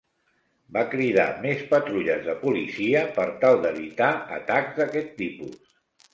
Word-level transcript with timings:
Va 0.77 0.81
cridar 0.93 1.25
més 1.43 1.61
patrulles 1.73 2.23
de 2.29 2.35
policia 2.45 3.05
per 3.19 3.27
tal 3.45 3.59
d'evitar 3.67 4.09
atacs 4.41 4.77
d'aquest 4.81 5.15
tipus. 5.23 5.63